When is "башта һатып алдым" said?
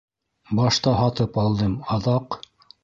0.59-1.79